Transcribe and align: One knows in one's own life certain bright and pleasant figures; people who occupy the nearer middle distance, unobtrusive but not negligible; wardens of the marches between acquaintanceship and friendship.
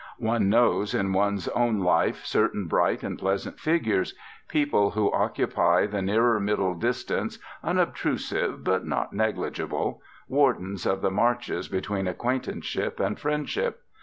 One 0.17 0.49
knows 0.49 0.95
in 0.95 1.13
one's 1.13 1.47
own 1.49 1.77
life 1.77 2.25
certain 2.25 2.65
bright 2.65 3.03
and 3.03 3.19
pleasant 3.19 3.59
figures; 3.59 4.15
people 4.47 4.89
who 4.89 5.11
occupy 5.11 5.85
the 5.85 6.01
nearer 6.01 6.39
middle 6.39 6.73
distance, 6.73 7.37
unobtrusive 7.61 8.63
but 8.63 8.83
not 8.83 9.13
negligible; 9.13 10.01
wardens 10.27 10.87
of 10.87 11.01
the 11.01 11.11
marches 11.11 11.67
between 11.67 12.07
acquaintanceship 12.07 12.99
and 12.99 13.19
friendship. 13.19 13.83